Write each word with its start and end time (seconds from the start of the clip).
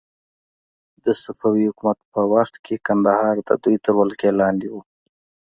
د 1.03 1.05
صفوي 1.23 1.63
حکومت 1.69 1.99
په 2.13 2.21
وخت 2.33 2.55
کې 2.65 2.83
کندهار 2.87 3.35
د 3.49 3.51
دوی 3.63 3.77
تر 3.85 3.93
ولکې 4.01 4.29
لاندې 4.41 4.67
و. 4.73 4.75